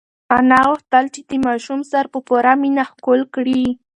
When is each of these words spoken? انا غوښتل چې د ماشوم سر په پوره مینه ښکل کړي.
انا 0.35 0.59
غوښتل 0.67 1.05
چې 1.13 1.21
د 1.29 1.31
ماشوم 1.45 1.79
سر 1.91 2.05
په 2.13 2.19
پوره 2.27 2.53
مینه 2.61 2.83
ښکل 2.91 3.19
کړي. 3.35 3.63